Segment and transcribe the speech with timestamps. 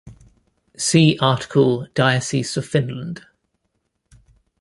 [0.77, 3.23] See article Diocese of Finland.